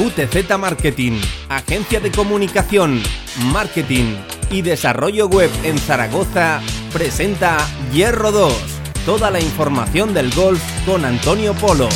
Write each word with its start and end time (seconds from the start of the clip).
QTZ 0.00 0.56
Marketing, 0.58 1.20
agencia 1.50 2.00
de 2.00 2.10
comunicación, 2.10 3.02
marketing 3.52 4.16
y 4.50 4.62
desarrollo 4.62 5.28
web 5.28 5.50
en 5.62 5.76
Zaragoza, 5.76 6.62
presenta 6.90 7.58
Hierro 7.92 8.32
2. 8.32 8.50
Toda 9.04 9.30
la 9.30 9.40
información 9.40 10.14
del 10.14 10.32
golf 10.32 10.62
con 10.86 11.04
Antonio 11.04 11.52
Polo. 11.52 11.86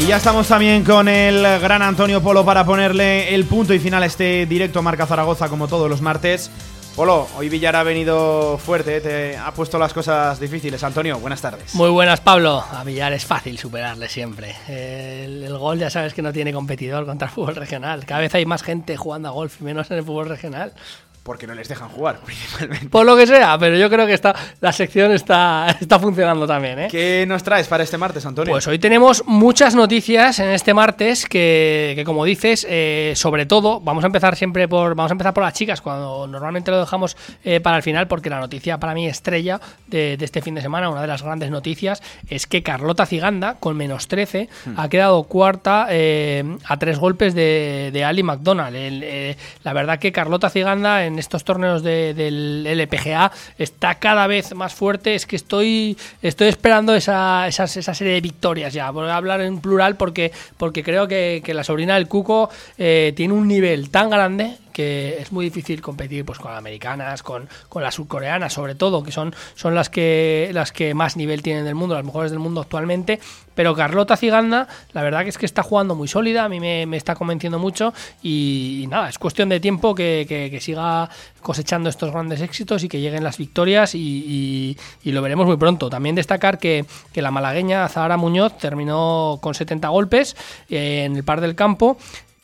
Y 0.00 0.06
ya 0.06 0.16
estamos 0.16 0.48
también 0.48 0.84
con 0.84 1.06
el 1.06 1.42
gran 1.60 1.82
Antonio 1.82 2.22
Polo 2.22 2.46
para 2.46 2.64
ponerle 2.64 3.34
el 3.34 3.44
punto 3.44 3.74
y 3.74 3.78
final 3.78 4.02
a 4.02 4.06
este 4.06 4.46
directo 4.46 4.80
Marca 4.80 5.04
Zaragoza 5.04 5.50
como 5.50 5.68
todos 5.68 5.90
los 5.90 6.00
martes. 6.00 6.50
Polo, 6.94 7.26
hoy 7.38 7.48
Villar 7.48 7.74
ha 7.74 7.82
venido 7.84 8.58
fuerte, 8.58 9.00
te 9.00 9.34
ha 9.38 9.50
puesto 9.52 9.78
las 9.78 9.94
cosas 9.94 10.38
difíciles. 10.38 10.84
Antonio, 10.84 11.18
buenas 11.18 11.40
tardes. 11.40 11.74
Muy 11.74 11.88
buenas, 11.88 12.20
Pablo. 12.20 12.62
A 12.70 12.84
Villar 12.84 13.14
es 13.14 13.24
fácil 13.24 13.56
superarle 13.56 14.10
siempre. 14.10 14.54
El, 14.68 15.42
el, 15.42 15.56
gol 15.56 15.78
ya 15.78 15.88
sabes 15.88 16.12
que 16.12 16.20
no 16.20 16.34
tiene 16.34 16.52
competidor 16.52 17.06
contra 17.06 17.28
el 17.28 17.34
fútbol 17.34 17.56
regional. 17.56 18.04
Cada 18.04 18.20
vez 18.20 18.34
hay 18.34 18.44
más 18.44 18.62
gente 18.62 18.98
jugando 18.98 19.28
a 19.28 19.32
golf 19.32 19.62
y 19.62 19.64
menos 19.64 19.90
en 19.90 19.98
el 19.98 20.04
fútbol 20.04 20.28
regional 20.28 20.74
porque 21.22 21.46
no 21.46 21.54
les 21.54 21.68
dejan 21.68 21.88
jugar, 21.88 22.18
principalmente. 22.24 22.88
Por 22.88 23.06
lo 23.06 23.16
que 23.16 23.26
sea, 23.26 23.56
pero 23.58 23.76
yo 23.76 23.88
creo 23.88 24.06
que 24.06 24.14
está, 24.14 24.34
la 24.60 24.72
sección 24.72 25.12
está, 25.12 25.66
está 25.80 25.98
funcionando 25.98 26.46
también. 26.46 26.78
¿eh? 26.80 26.88
¿Qué 26.90 27.24
nos 27.28 27.42
traes 27.42 27.68
para 27.68 27.84
este 27.84 27.98
martes, 27.98 28.26
Antonio? 28.26 28.52
Pues 28.52 28.66
hoy 28.66 28.78
tenemos 28.78 29.22
muchas 29.26 29.74
noticias 29.74 30.38
en 30.38 30.50
este 30.50 30.74
martes 30.74 31.26
que, 31.26 31.92
que 31.96 32.04
como 32.04 32.24
dices, 32.24 32.66
eh, 32.68 33.12
sobre 33.16 33.46
todo, 33.46 33.80
vamos 33.80 34.04
a 34.04 34.06
empezar 34.06 34.36
siempre 34.36 34.68
por, 34.68 34.94
vamos 34.94 35.10
a 35.10 35.14
empezar 35.14 35.34
por 35.34 35.44
las 35.44 35.54
chicas, 35.54 35.80
cuando 35.80 36.26
normalmente 36.26 36.70
lo 36.70 36.80
dejamos 36.80 37.16
eh, 37.44 37.60
para 37.60 37.76
el 37.76 37.82
final, 37.82 38.08
porque 38.08 38.30
la 38.30 38.40
noticia 38.40 38.78
para 38.78 38.94
mí 38.94 39.06
estrella 39.06 39.60
de, 39.86 40.16
de, 40.16 40.24
este 40.24 40.42
fin 40.42 40.54
de 40.54 40.62
semana, 40.62 40.90
una 40.90 41.02
de 41.02 41.06
las 41.06 41.22
grandes 41.22 41.50
noticias, 41.50 42.02
es 42.28 42.46
que 42.46 42.62
Carlota 42.62 43.06
Ciganda, 43.06 43.56
con 43.60 43.76
menos 43.76 44.08
13, 44.08 44.48
hmm. 44.64 44.74
ha 44.76 44.88
quedado 44.88 45.22
cuarta 45.24 45.86
eh, 45.90 46.56
a 46.64 46.78
tres 46.78 46.98
golpes 46.98 47.34
de, 47.34 47.90
de 47.92 48.04
Ali 48.04 48.22
McDonald. 48.22 48.74
El, 48.74 49.36
la 49.62 49.72
verdad 49.72 49.98
que 49.98 50.12
Carlota 50.12 50.50
Ciganda 50.50 51.04
en 51.04 51.11
estos 51.18 51.44
torneos 51.44 51.82
de, 51.82 52.14
del 52.14 52.66
LPGA 52.66 53.32
está 53.58 53.96
cada 53.96 54.26
vez 54.26 54.54
más 54.54 54.74
fuerte. 54.74 55.14
Es 55.14 55.26
que 55.26 55.36
estoy, 55.36 55.96
estoy 56.22 56.48
esperando 56.48 56.94
esa, 56.94 57.46
esa, 57.46 57.64
esa 57.64 57.94
serie 57.94 58.14
de 58.14 58.20
victorias 58.20 58.72
ya. 58.72 58.90
Voy 58.90 59.08
a 59.08 59.16
hablar 59.16 59.40
en 59.40 59.60
plural 59.60 59.96
porque, 59.96 60.32
porque 60.56 60.82
creo 60.82 61.08
que, 61.08 61.42
que 61.44 61.54
la 61.54 61.64
sobrina 61.64 61.94
del 61.94 62.08
Cuco 62.08 62.50
eh, 62.78 63.12
tiene 63.16 63.34
un 63.34 63.48
nivel 63.48 63.90
tan 63.90 64.10
grande 64.10 64.56
que 64.72 65.18
es 65.20 65.32
muy 65.32 65.44
difícil 65.44 65.80
competir 65.80 66.24
pues 66.24 66.38
con 66.38 66.52
americanas, 66.52 67.22
con, 67.22 67.48
con 67.68 67.82
las 67.82 67.94
surcoreanas 67.94 68.52
sobre 68.52 68.74
todo, 68.74 69.02
que 69.02 69.12
son, 69.12 69.34
son 69.54 69.74
las 69.74 69.88
que 69.88 70.50
las 70.52 70.72
que 70.72 70.94
más 70.94 71.16
nivel 71.16 71.42
tienen 71.42 71.64
del 71.64 71.74
mundo, 71.74 71.94
las 71.94 72.04
mejores 72.04 72.30
del 72.30 72.40
mundo 72.40 72.60
actualmente. 72.60 73.20
Pero 73.54 73.74
Carlota 73.74 74.16
Ciganda, 74.16 74.66
la 74.92 75.02
verdad 75.02 75.24
que 75.24 75.28
es 75.28 75.38
que 75.38 75.46
está 75.46 75.62
jugando 75.62 75.94
muy 75.94 76.08
sólida, 76.08 76.44
a 76.44 76.48
mí 76.48 76.58
me, 76.58 76.86
me 76.86 76.96
está 76.96 77.14
convenciendo 77.14 77.58
mucho 77.58 77.92
y, 78.22 78.86
nada, 78.88 79.08
es 79.08 79.18
cuestión 79.18 79.48
de 79.48 79.60
tiempo 79.60 79.94
que, 79.94 80.24
que, 80.28 80.60
siga 80.60 81.10
cosechando 81.40 81.90
estos 81.90 82.12
grandes 82.12 82.40
éxitos 82.40 82.84
y 82.84 82.88
que 82.88 83.00
lleguen 83.00 83.24
las 83.24 83.36
victorias 83.36 83.94
y, 83.94 83.98
y, 83.98 84.78
y 85.02 85.12
lo 85.12 85.20
veremos 85.20 85.46
muy 85.46 85.56
pronto. 85.56 85.90
También 85.90 86.14
destacar 86.14 86.58
que, 86.58 86.86
que, 87.12 87.20
la 87.20 87.30
malagueña 87.30 87.88
Zahara 87.88 88.16
Muñoz 88.16 88.56
terminó 88.56 89.38
con 89.42 89.54
70 89.54 89.88
golpes 89.88 90.36
eh, 90.70 91.04
en 91.04 91.16
el 91.16 91.24
par 91.24 91.40
del 91.40 91.54
campo 91.54 91.98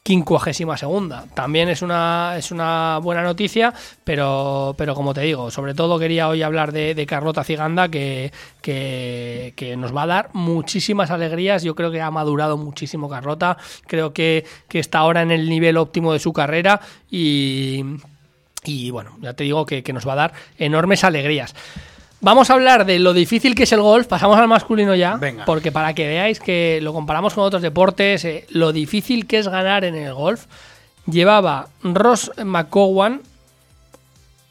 quincuagésima 0.09 0.79
segunda. 0.79 1.27
También 1.35 1.69
es 1.69 1.83
una, 1.83 2.33
es 2.39 2.51
una 2.51 2.99
buena 3.03 3.23
noticia, 3.23 3.75
pero, 4.05 4.75
pero 4.79 4.95
como 4.95 5.13
te 5.13 5.21
digo, 5.21 5.51
sobre 5.51 5.75
todo 5.75 5.99
quería 5.99 6.31
hoy 6.31 6.41
hablar 6.41 6.73
de, 6.73 6.95
de 6.95 7.05
Carlota 7.05 7.45
Ciganda, 7.45 7.91
que, 7.91 8.33
que, 8.63 9.75
nos 9.77 9.95
va 9.95 10.05
a 10.05 10.07
dar 10.07 10.31
muchísimas 10.33 11.11
alegrías. 11.11 11.63
Yo 11.63 11.75
creo 11.75 11.91
que 11.91 12.01
ha 12.01 12.11
madurado 12.11 12.57
muchísimo 12.57 13.11
Carlota, 13.11 13.59
creo 13.87 14.15
que, 14.15 14.47
que 14.67 14.79
está 14.79 15.01
ahora 15.01 15.21
en 15.21 15.31
el 15.31 15.47
nivel 15.47 15.77
óptimo 15.77 16.15
de 16.15 16.21
su 16.21 16.33
carrera 16.33 16.81
y, 17.11 17.85
y 18.65 18.91
bueno, 18.91 19.19
ya 19.21 19.35
te 19.35 19.45
digo 19.45 19.67
que, 19.67 19.83
que 19.83 19.93
nos 19.93 20.09
va 20.09 20.15
a 20.15 20.17
dar 20.17 20.33
enormes 20.57 21.05
alegrías. 21.05 21.55
Vamos 22.21 22.51
a 22.51 22.55
hablar 22.55 22.85
de 22.85 22.99
lo 22.99 23.13
difícil 23.13 23.55
que 23.55 23.63
es 23.63 23.73
el 23.73 23.81
golf, 23.81 24.09
pasamos 24.09 24.37
al 24.39 24.49
masculino 24.49 24.95
ya, 24.95 25.17
Venga. 25.17 25.45
porque 25.45 25.71
para 25.71 25.95
que 25.95 26.07
veáis 26.09 26.41
que 26.41 26.81
lo 26.83 26.93
comparamos 26.93 27.35
con 27.35 27.45
otros 27.45 27.63
deportes, 27.63 28.25
eh, 28.25 28.45
lo 28.51 28.73
difícil 28.73 29.27
que 29.27 29.39
es 29.39 29.47
ganar 29.47 29.85
en 29.85 29.95
el 29.95 30.13
golf, 30.15 30.47
llevaba 31.07 31.69
Ross 31.83 32.33
McCowan 32.45 33.23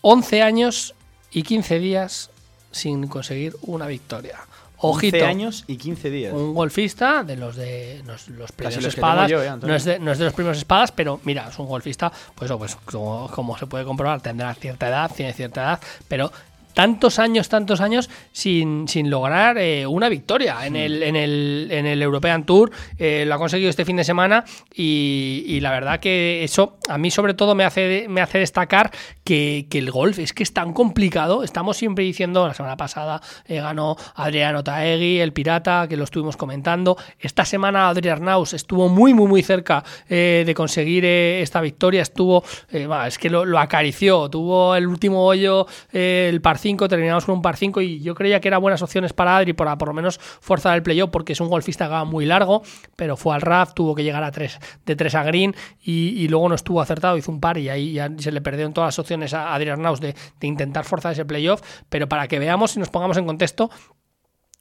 11 0.02 0.42
años 0.42 0.96
y 1.32 1.44
15 1.44 1.80
días 1.80 2.30
sin 2.72 3.08
conseguir 3.08 3.56
una 3.64 3.88
victoria. 3.88 4.40
Ojito, 4.80 5.18
11 5.18 5.28
años 5.28 5.64
y 5.68 5.78
15 5.78 6.10
días. 6.10 6.34
Un 6.34 6.54
golfista 6.54 7.24
de 7.24 7.36
los 7.36 7.56
de 7.56 8.02
los, 8.06 8.30
los 8.30 8.52
primeros 8.52 8.86
espadas. 8.86 9.30
Yo, 9.30 9.44
eh, 9.44 9.52
no, 9.60 9.76
es 9.76 9.84
de, 9.84 10.00
no, 10.00 10.12
es 10.12 10.20
de, 10.20 10.26
los 10.26 10.34
primeros 10.34 10.60
espadas, 10.60 10.92
pero 10.92 11.20
mira, 11.24 11.48
es 11.50 11.58
un 11.60 11.68
golfista, 11.68 12.12
pues, 12.36 12.50
oh, 12.52 12.60
pues 12.60 12.76
como, 12.86 13.28
como 13.30 13.58
se 13.58 13.66
puede 13.66 13.84
comprobar, 13.84 14.22
tendrá 14.22 14.54
cierta 14.54 14.88
edad, 14.88 15.12
tiene 15.14 15.34
cierta 15.34 15.64
edad, 15.64 15.80
pero 16.08 16.32
tantos 16.78 17.18
años, 17.18 17.50
tantos 17.50 17.82
años 17.82 18.08
sin, 18.32 18.88
sin 18.88 19.10
lograr 19.10 19.58
eh, 19.58 19.88
una 19.88 20.10
victoria 20.10 20.64
en, 20.64 20.76
el, 20.76 21.02
en, 21.02 21.16
el, 21.16 21.70
en 21.72 21.88
el 21.88 22.04
European 22.04 22.46
Tour. 22.46 22.70
Eh, 23.00 23.24
lo 23.26 23.34
ha 23.34 23.40
conseguido 23.40 23.72
este 23.72 23.84
fin 23.84 23.96
de 23.96 24.04
semana 24.04 24.46
y, 24.76 25.44
y, 25.48 25.60
la 25.60 25.72
verdad 25.72 26.00
que 26.00 26.44
eso 26.44 26.78
a 26.88 27.00
mí 27.00 27.10
sobre 27.10 27.34
todo 27.34 27.56
me 27.56 27.64
hace, 27.64 28.06
me 28.10 28.22
hace 28.22 28.38
destacar 28.38 28.92
que, 29.24 29.66
que, 29.72 29.80
el 29.80 29.90
golf 29.90 30.20
es 30.20 30.34
que 30.34 30.44
es 30.44 30.54
tan 30.54 30.72
complicado. 30.72 31.42
Estamos 31.44 31.78
siempre 31.78 32.04
diciendo, 32.04 32.48
la 32.48 32.54
semana 32.54 32.78
pasada 32.78 33.24
eh, 33.48 33.60
ganó 33.60 33.98
Adriano 34.14 34.64
Taegui, 34.64 35.20
el 35.20 35.34
pirata, 35.34 35.88
que 35.90 35.98
lo 35.98 36.04
estuvimos 36.04 36.38
comentando. 36.38 36.96
Esta 37.20 37.44
semana 37.44 37.90
Adrián 37.90 38.18
Arnaus 38.18 38.54
estuvo 38.54 38.88
muy, 38.88 39.16
muy, 39.16 39.26
muy 39.26 39.42
cerca 39.42 39.84
eh, 40.08 40.44
de 40.46 40.54
conseguir 40.54 41.06
esta 41.06 41.60
victoria. 41.60 42.04
Estuvo, 42.04 42.44
bah, 42.88 43.08
es 43.08 43.18
que 43.18 43.32
lo, 43.32 43.46
lo, 43.46 43.58
acarició, 43.58 44.30
tuvo 44.30 44.76
el 44.76 44.86
último 44.86 45.26
hoyo, 45.26 45.66
el 45.92 46.40
par 46.40 46.60
5, 46.68 46.90
terminamos 46.90 47.26
con 47.26 47.36
un 47.36 47.42
par 47.42 47.56
5 47.56 47.80
y 47.80 48.02
yo 48.02 48.14
creía 48.14 48.42
que 48.42 48.50
eran 48.50 48.60
buenas 48.60 48.82
opciones 48.82 49.14
para 49.14 49.38
Adri 49.38 49.54
para 49.54 49.78
por 49.78 49.88
lo 49.88 49.94
menos 49.94 50.18
forzar 50.20 50.76
el 50.76 50.84
playoff 50.84 51.10
porque 51.12 51.32
es 51.32 51.40
un 51.40 51.48
golfista 51.48 51.86
que 51.86 51.92
va 51.92 52.04
muy 52.04 52.26
largo, 52.26 52.62
pero 52.98 53.16
fue 53.16 53.34
al 53.34 53.42
RAF, 53.42 53.74
tuvo 53.74 53.96
que 53.96 54.04
llegar 54.04 54.22
a 54.22 54.32
3 54.32 54.60
de 54.86 54.96
3 54.98 55.16
a 55.16 55.24
green 55.24 55.56
y, 55.82 56.28
luego 56.28 56.50
no 56.50 56.56
estuvo 56.56 56.82
acertado, 56.82 57.16
hizo 57.16 57.32
un 57.32 57.40
par 57.40 57.58
y 57.58 57.70
ahí 57.70 57.94
ya 57.94 58.12
se 58.18 58.34
le 58.34 58.42
perdieron 58.42 58.74
todas 58.74 58.90
las 58.90 59.00
opciones 59.00 59.34
a 59.34 59.56
Adri 59.56 59.70
Arnaus 59.70 60.02
de, 60.02 60.14
de 60.42 60.48
intentar 60.48 60.84
forzar 60.84 61.14
ese 61.14 61.24
playoff, 61.24 61.62
pero 61.88 62.10
para 62.10 62.28
que 62.28 62.38
veamos 62.38 62.76
y 62.76 62.80
nos 62.80 62.90
pongamos 62.90 63.16
en 63.16 63.26
contexto 63.26 63.70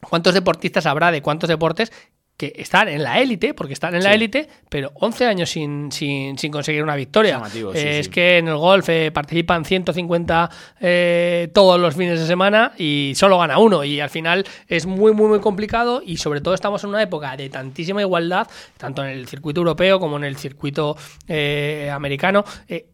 cuántos 0.08 0.32
deportistas 0.32 0.86
habrá 0.86 1.10
de 1.10 1.22
cuántos 1.22 1.48
deportes 1.48 1.90
que 2.36 2.52
están 2.56 2.88
en 2.88 3.02
la 3.02 3.20
élite, 3.20 3.54
porque 3.54 3.72
están 3.72 3.94
en 3.94 4.02
sí. 4.02 4.08
la 4.08 4.14
élite, 4.14 4.48
pero 4.68 4.92
11 4.94 5.26
años 5.26 5.50
sin, 5.50 5.90
sin, 5.90 6.36
sin 6.36 6.52
conseguir 6.52 6.82
una 6.82 6.94
victoria. 6.94 7.42
Sí, 7.50 7.64
eh, 7.74 7.98
es 8.00 8.06
sí. 8.06 8.12
que 8.12 8.38
en 8.38 8.48
el 8.48 8.56
golf 8.56 8.88
eh, 8.88 9.10
participan 9.12 9.64
150 9.64 10.50
eh, 10.80 11.48
todos 11.54 11.80
los 11.80 11.94
fines 11.94 12.20
de 12.20 12.26
semana 12.26 12.72
y 12.76 13.12
solo 13.16 13.38
gana 13.38 13.58
uno. 13.58 13.84
Y 13.84 14.00
al 14.00 14.10
final 14.10 14.44
es 14.68 14.86
muy, 14.86 15.12
muy, 15.12 15.28
muy 15.28 15.40
complicado 15.40 16.02
y 16.04 16.18
sobre 16.18 16.40
todo 16.40 16.54
estamos 16.54 16.84
en 16.84 16.90
una 16.90 17.02
época 17.02 17.36
de 17.36 17.48
tantísima 17.48 18.02
igualdad, 18.02 18.46
tanto 18.76 19.02
en 19.02 19.10
el 19.10 19.26
circuito 19.26 19.60
europeo 19.60 19.98
como 19.98 20.18
en 20.18 20.24
el 20.24 20.36
circuito 20.36 20.96
eh, 21.28 21.90
americano. 21.92 22.44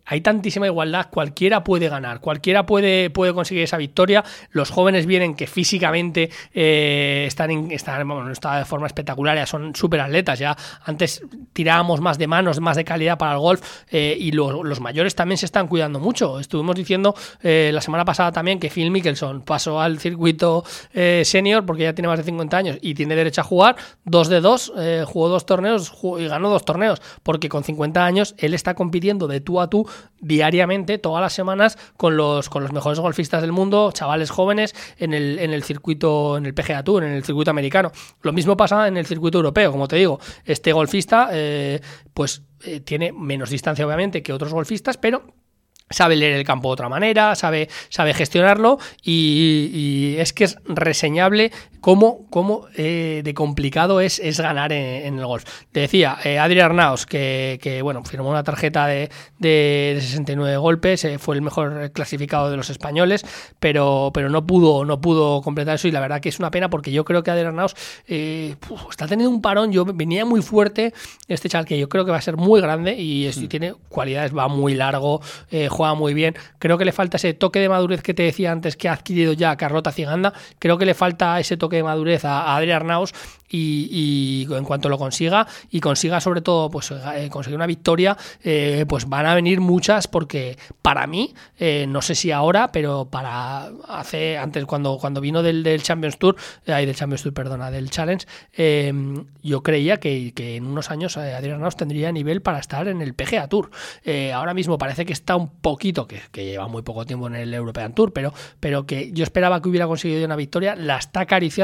hay 0.06 0.20
tantísima 0.20 0.66
igualdad, 0.66 1.08
cualquiera 1.10 1.64
puede 1.64 1.88
ganar, 1.88 2.20
cualquiera 2.20 2.64
puede, 2.64 3.10
puede 3.10 3.34
conseguir 3.34 3.64
esa 3.64 3.76
victoria. 3.76 4.24
Los 4.50 4.70
jóvenes 4.70 5.06
vienen 5.06 5.34
que 5.34 5.46
físicamente 5.46 6.30
eh, 6.54 7.24
están, 7.26 7.50
en, 7.50 7.70
están 7.70 8.06
bueno, 8.06 8.30
está 8.30 8.58
de 8.58 8.64
forma 8.64 8.86
espectacular 8.86 9.31
son 9.46 9.74
súper 9.74 10.00
atletas. 10.00 10.38
Ya 10.38 10.56
antes 10.84 11.22
tirábamos 11.52 12.00
más 12.00 12.18
de 12.18 12.26
manos, 12.26 12.60
más 12.60 12.76
de 12.76 12.84
calidad 12.84 13.18
para 13.18 13.32
el 13.32 13.38
golf 13.38 13.62
eh, 13.90 14.16
y 14.18 14.32
lo, 14.32 14.64
los 14.64 14.80
mayores 14.80 15.14
también 15.14 15.38
se 15.38 15.46
están 15.46 15.68
cuidando 15.68 16.00
mucho. 16.00 16.38
Estuvimos 16.38 16.76
diciendo 16.76 17.14
eh, 17.42 17.70
la 17.72 17.80
semana 17.80 18.04
pasada 18.04 18.32
también 18.32 18.58
que 18.58 18.70
Phil 18.70 18.90
Mickelson 18.90 19.42
pasó 19.42 19.80
al 19.80 19.98
circuito 19.98 20.64
eh, 20.92 21.22
senior 21.24 21.64
porque 21.66 21.84
ya 21.84 21.94
tiene 21.94 22.08
más 22.08 22.18
de 22.18 22.24
50 22.24 22.56
años 22.56 22.78
y 22.80 22.94
tiene 22.94 23.14
derecho 23.14 23.40
a 23.40 23.44
jugar 23.44 23.76
dos 24.04 24.28
de 24.28 24.40
dos, 24.40 24.72
jugó 25.06 25.28
dos 25.28 25.46
torneos 25.46 25.92
y 26.18 26.26
ganó 26.26 26.50
dos 26.50 26.64
torneos 26.64 27.00
porque 27.22 27.48
con 27.48 27.64
50 27.64 28.04
años 28.04 28.34
él 28.38 28.54
está 28.54 28.74
compitiendo 28.74 29.26
de 29.28 29.40
tú 29.40 29.60
a 29.60 29.68
tú 29.68 29.86
diariamente, 30.22 30.98
todas 30.98 31.20
las 31.20 31.32
semanas, 31.32 31.76
con 31.96 32.16
los, 32.16 32.48
con 32.48 32.62
los 32.62 32.72
mejores 32.72 32.98
golfistas 33.00 33.42
del 33.42 33.52
mundo, 33.52 33.90
chavales 33.92 34.30
jóvenes 34.30 34.74
en 34.98 35.12
el, 35.12 35.38
en 35.38 35.52
el 35.52 35.62
circuito, 35.64 36.36
en 36.36 36.46
el 36.46 36.54
PGA 36.54 36.82
Tour, 36.82 37.04
en 37.04 37.12
el 37.12 37.24
circuito 37.24 37.50
americano. 37.50 37.92
Lo 38.22 38.32
mismo 38.32 38.56
pasa 38.56 38.88
en 38.88 38.96
el 38.96 39.04
circuito 39.04 39.21
europeo, 39.30 39.70
como 39.70 39.88
te 39.88 39.96
digo, 39.96 40.20
este 40.44 40.72
golfista 40.72 41.28
eh, 41.32 41.80
pues 42.14 42.42
eh, 42.64 42.80
tiene 42.80 43.12
menos 43.12 43.50
distancia 43.50 43.86
obviamente 43.86 44.22
que 44.22 44.32
otros 44.32 44.52
golfistas, 44.52 44.96
pero 44.96 45.24
sabe 45.92 46.16
leer 46.16 46.34
el 46.34 46.44
campo 46.44 46.68
de 46.68 46.72
otra 46.72 46.88
manera, 46.88 47.34
sabe, 47.34 47.68
sabe 47.88 48.14
gestionarlo 48.14 48.78
y, 49.02 50.16
es 50.18 50.32
que 50.32 50.44
es 50.44 50.56
reseñable 50.64 51.52
cómo, 51.82 52.26
cómo 52.30 52.66
eh, 52.76 53.20
de 53.24 53.34
complicado 53.34 54.00
es, 54.00 54.20
es 54.20 54.40
ganar 54.40 54.72
en, 54.72 55.18
el 55.18 55.26
golf. 55.26 55.44
Te 55.72 55.80
decía, 55.80 56.16
eh, 56.24 56.38
Adrián 56.38 56.66
Arnaus, 56.70 57.04
que, 57.04 57.58
que, 57.60 57.82
bueno, 57.82 58.02
firmó 58.04 58.30
una 58.30 58.44
tarjeta 58.44 58.86
de, 58.86 59.10
de, 59.38 59.98
69 60.00 60.56
golpes, 60.56 61.04
eh, 61.04 61.18
fue 61.18 61.34
el 61.34 61.42
mejor 61.42 61.90
clasificado 61.92 62.50
de 62.50 62.56
los 62.56 62.70
españoles, 62.70 63.26
pero, 63.58 64.12
pero 64.14 64.30
no 64.30 64.46
pudo, 64.46 64.84
no 64.84 65.00
pudo 65.00 65.42
completar 65.42 65.74
eso 65.74 65.88
y 65.88 65.90
la 65.90 66.00
verdad 66.00 66.20
que 66.20 66.28
es 66.28 66.38
una 66.38 66.52
pena 66.52 66.70
porque 66.70 66.92
yo 66.92 67.04
creo 67.04 67.24
que 67.24 67.32
Adrián 67.32 67.48
Arnaus 67.48 67.74
está 68.06 69.08
teniendo 69.08 69.30
un 69.30 69.42
parón, 69.42 69.72
yo 69.72 69.84
venía 69.84 70.24
muy 70.24 70.40
fuerte 70.40 70.94
este 71.26 71.48
chaval 71.48 71.66
que 71.66 71.78
yo 71.78 71.88
creo 71.88 72.04
que 72.04 72.12
va 72.12 72.18
a 72.18 72.22
ser 72.22 72.36
muy 72.36 72.60
grande 72.60 72.94
y, 72.96 73.28
mm. 73.28 73.48
tiene 73.48 73.74
cualidades, 73.88 74.34
va 74.34 74.46
muy 74.46 74.74
largo, 74.74 75.20
juega 75.68 75.94
muy 75.94 76.14
bien, 76.14 76.36
creo 76.60 76.78
que 76.78 76.84
le 76.84 76.92
falta 76.92 77.16
ese 77.16 77.34
toque 77.34 77.58
de 77.58 77.68
madurez 77.68 78.02
que 78.02 78.14
te 78.14 78.22
decía 78.22 78.52
antes 78.52 78.76
que 78.76 78.88
ha 78.88 78.92
adquirido 78.92 79.32
ya 79.32 79.56
Carlota 79.56 79.90
Ciganda, 79.90 80.32
creo 80.60 80.78
que 80.78 80.86
le 80.86 80.94
falta 80.94 81.40
ese 81.40 81.56
toque 81.56 81.71
de 81.76 81.82
madurez 81.82 82.24
a, 82.24 82.56
Adrián 82.56 82.82
Arnaus 82.82 83.12
y, 83.52 84.46
en 84.50 84.64
cuanto 84.64 84.88
lo 84.88 84.98
consiga 84.98 85.46
y 85.70 85.80
consiga 85.80 86.20
sobre 86.20 86.40
todo 86.40 86.70
pues 86.70 86.90
eh, 86.90 87.28
conseguir 87.30 87.56
una 87.56 87.66
victoria 87.66 88.16
eh, 88.42 88.86
pues 88.88 89.08
van 89.08 89.26
a 89.26 89.34
venir 89.34 89.60
muchas 89.60 90.08
porque 90.08 90.56
para 90.80 91.06
mí 91.06 91.34
eh, 91.58 91.86
no 91.88 92.02
sé 92.02 92.14
si 92.14 92.30
ahora 92.30 92.72
pero 92.72 93.08
para 93.10 93.70
hace 93.88 94.38
antes 94.38 94.64
cuando 94.64 94.98
cuando 94.98 95.20
vino 95.20 95.42
del, 95.42 95.82
Champions 95.82 96.18
Tour 96.18 96.36
del 96.64 96.94
Champions 96.94 97.22
Tour 97.22 97.34
perdona 97.34 97.70
del 97.70 97.90
Challenge 97.90 98.26
yo 99.42 99.62
creía 99.62 99.98
que, 99.98 100.32
en 100.36 100.66
unos 100.66 100.90
años 100.90 101.16
Adrián 101.16 101.56
Arnaus 101.56 101.76
tendría 101.76 102.12
nivel 102.12 102.42
para 102.42 102.58
estar 102.58 102.88
en 102.88 103.02
el 103.02 103.14
PGA 103.14 103.48
Tour. 103.48 103.70
Ahora 104.34 104.54
mismo 104.54 104.78
parece 104.78 105.04
que 105.04 105.12
está 105.12 105.36
un 105.36 105.48
poquito 105.48 106.06
que, 106.06 106.20
que, 106.30 106.44
lleva 106.44 106.68
muy 106.68 106.82
poco 106.82 107.04
tiempo 107.04 107.26
en 107.26 107.36
el 107.36 107.52
European 107.54 107.94
Tour 107.94 108.12
pero 108.12 108.32
pero 108.60 108.86
que 108.86 109.12
yo 109.12 109.24
esperaba 109.24 109.60
que 109.60 109.68
hubiera 109.68 109.86
conseguido 109.86 110.24
una 110.24 110.36
victoria 110.36 110.74
la 110.76 110.98
está 110.98 111.20
acariciando 111.20 111.61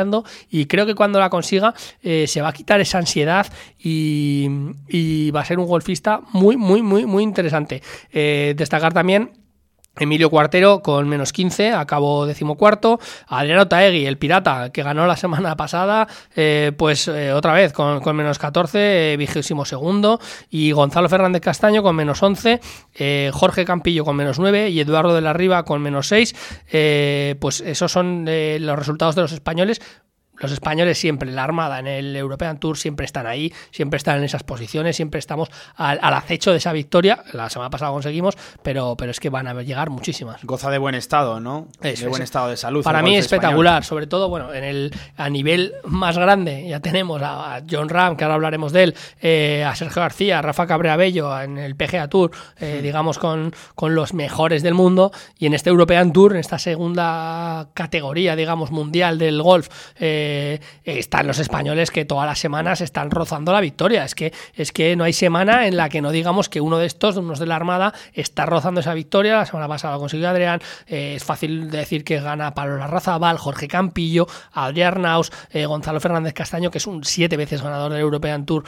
y 0.50 0.66
creo 0.66 0.86
que 0.86 0.94
cuando 0.94 1.18
la 1.18 1.30
consiga 1.30 1.74
eh, 2.02 2.26
se 2.26 2.40
va 2.40 2.48
a 2.48 2.52
quitar 2.52 2.80
esa 2.80 2.98
ansiedad 2.98 3.46
y, 3.78 5.30
va 5.30 5.40
a 5.40 5.44
ser 5.44 5.58
un 5.58 5.66
golfista 5.66 6.20
muy, 6.32 6.56
muy, 6.56 6.82
muy, 6.82 7.06
muy 7.06 7.22
interesante. 7.22 7.82
Eh, 8.12 8.54
destacar 8.56 8.92
también 8.92 9.32
Emilio 9.98 10.30
Cuartero 10.30 10.80
con 10.82 11.08
menos 11.08 11.32
15, 11.32 11.72
acabó 11.72 12.26
decimocuarto. 12.26 12.98
Adriano 13.26 13.68
Taegui, 13.68 14.06
el 14.06 14.18
pirata, 14.18 14.70
que 14.70 14.82
ganó 14.82 15.06
la 15.06 15.16
semana 15.16 15.56
pasada, 15.56 16.08
eh, 16.34 16.72
pues 16.76 17.08
otra 17.08 17.52
vez 17.52 17.72
con, 17.72 18.16
menos 18.16 18.38
14, 18.38 19.16
vigésimo 19.18 19.64
segundo. 19.64 20.20
Y 20.50 20.72
Gonzalo 20.72 21.08
Fernández 21.08 21.42
Castaño 21.42 21.82
con 21.82 21.96
menos 21.96 22.22
11, 22.22 22.60
Jorge 23.32 23.64
Campillo 23.64 24.04
con 24.04 24.16
menos 24.16 24.38
9 24.38 24.70
y 24.70 24.80
Eduardo 24.80 25.14
de 25.14 25.20
la 25.20 25.32
Riva 25.32 25.64
con 25.64 25.82
menos 25.82 26.08
6. 26.08 26.34
pues 27.38 27.60
esos 27.60 27.92
son 27.92 28.24
los 28.26 28.78
resultados 28.78 29.14
de 29.14 29.22
los 29.22 29.32
españoles 29.32 29.80
los 30.40 30.52
españoles 30.52 30.99
siempre, 30.99 31.31
la 31.31 31.44
Armada 31.44 31.79
en 31.79 31.87
el 31.87 32.17
European 32.17 32.58
Tour 32.58 32.76
siempre 32.79 33.06
están 33.06 33.26
ahí, 33.26 33.52
siempre 33.70 33.96
están 33.96 34.19
en 34.19 34.25
esas 34.25 34.43
posiciones, 34.43 34.96
siempre 34.96 35.19
estamos 35.19 35.50
al, 35.76 35.99
acecho 36.02 36.50
de 36.52 36.58
esa 36.58 36.73
victoria. 36.73 37.23
La 37.32 37.50
semana 37.50 37.70
pasada 37.70 37.90
conseguimos, 37.90 38.37
pero, 38.62 38.96
pero 38.96 39.11
es 39.11 39.20
que 39.20 39.31
van 39.31 39.46
a 39.49 39.55
llegar 39.62 39.90
muchísimas. 39.90 40.44
Goza 40.44 40.70
de 40.70 40.79
buen 40.79 40.94
estado, 40.94 41.40
¿no? 41.40 41.69
de 41.81 42.08
buen 42.08 42.23
estado 42.23 42.49
de 42.49 42.56
salud. 42.56 42.85
Para 42.85 43.02
mí 43.02 43.17
espectacular, 43.17 43.85
sobre 43.85 44.06
todo, 44.06 44.29
bueno, 44.29 44.52
en 44.55 44.64
el 44.64 44.94
a 45.17 45.29
nivel 45.29 45.75
más 45.85 46.19
grande 46.19 46.67
ya 46.69 46.81
tenemos 46.81 47.20
a, 47.23 47.62
John 47.69 47.88
Ram, 47.88 48.17
que 48.17 48.25
ahora 48.25 48.35
hablaremos 48.35 48.73
de 48.73 48.85
él, 48.85 48.94
eh, 49.20 49.64
a 49.67 49.75
Sergio 49.75 50.02
García, 50.02 50.38
a 50.38 50.43
Rafa 50.43 50.67
Cabrera 50.67 50.96
Bello 50.96 51.38
en 51.40 51.58
el 51.58 51.76
PGA 51.76 52.08
Tour, 52.08 52.31
eh, 52.58 52.81
digamos 52.82 53.19
con, 53.19 53.55
con 53.75 53.94
los 53.94 54.14
mejores 54.14 54.62
del 54.62 54.75
mundo, 54.75 55.12
y 55.38 55.46
en 55.46 55.55
este 55.55 55.70
European 55.70 56.12
Tour, 56.12 56.32
en 56.32 56.38
esta 56.38 56.58
segunda 56.58 57.69
categoría, 57.75 58.37
digamos, 58.37 58.70
mundial 58.70 59.19
del 59.19 59.43
golf, 59.43 59.69
eh, 59.99 60.27
eh, 60.28 60.60
están 60.84 61.26
los 61.26 61.38
españoles 61.38 61.90
que 61.90 62.04
todas 62.04 62.26
las 62.26 62.38
semanas 62.38 62.80
están 62.80 63.10
rozando 63.10 63.52
la 63.52 63.60
victoria. 63.60 64.04
Es 64.04 64.14
que, 64.14 64.32
es 64.54 64.72
que 64.72 64.94
no 64.96 65.04
hay 65.04 65.12
semana 65.12 65.66
en 65.66 65.76
la 65.76 65.88
que 65.88 66.00
no 66.02 66.10
digamos 66.10 66.48
que 66.48 66.60
uno 66.60 66.78
de 66.78 66.86
estos, 66.86 67.16
unos 67.16 67.38
de 67.38 67.46
la 67.46 67.56
Armada, 67.56 67.94
está 68.12 68.46
rozando 68.46 68.80
esa 68.80 68.94
victoria. 68.94 69.36
La 69.36 69.46
semana 69.46 69.69
pasada 69.69 69.94
lo 69.94 70.00
consiguió 70.00 70.28
Adrián. 70.28 70.60
Eh, 70.86 71.14
es 71.16 71.25
fácil 71.25 71.70
decir 71.70 72.04
que 72.04 72.20
gana 72.20 72.54
Pablo 72.54 72.76
Larrazabal, 72.76 73.38
Jorge 73.38 73.69
Campillo, 73.69 74.26
Adrián 74.52 74.88
Arnaus, 74.88 75.32
eh, 75.50 75.66
Gonzalo 75.66 76.00
Fernández 76.00 76.32
Castaño, 76.32 76.70
que 76.70 76.78
es 76.78 76.86
un 76.86 77.04
siete 77.04 77.36
veces 77.36 77.62
ganador 77.62 77.92
del 77.92 78.00
European 78.00 78.46
Tour. 78.46 78.64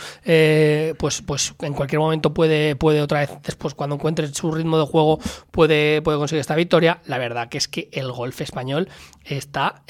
pues, 0.98 1.22
pues 1.22 1.54
en 1.60 1.72
cualquier 1.72 2.00
momento 2.00 2.34
puede, 2.34 2.76
puede 2.76 3.00
otra 3.00 3.20
vez, 3.20 3.30
después 3.42 3.74
cuando 3.74 3.96
encuentre 3.96 4.26
su 4.28 4.52
ritmo 4.52 4.78
de 4.78 4.86
juego, 4.86 5.18
puede, 5.50 6.02
puede 6.02 6.18
conseguir 6.18 6.40
esta 6.40 6.54
victoria. 6.54 7.00
La 7.06 7.18
verdad 7.18 7.48
que 7.48 7.58
es 7.58 7.68
que 7.68 7.88
el 7.92 8.10
golf 8.12 8.40
español 8.40 8.88
está, 9.24 9.82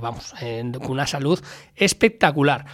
vamos, 0.00 0.34
en 0.40 0.76
una 0.88 1.05
salud 1.06 1.42
espectacular. 1.74 2.66